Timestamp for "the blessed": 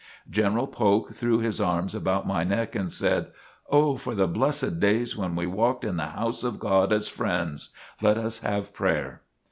4.15-4.79